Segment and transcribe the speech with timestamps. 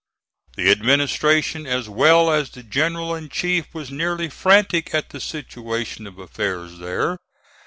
[0.55, 6.07] The administration as well as the General in chief was nearly frantic at the situation
[6.07, 7.19] of affairs there.